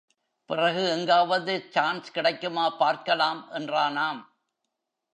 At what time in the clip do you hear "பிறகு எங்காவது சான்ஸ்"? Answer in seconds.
0.45-2.11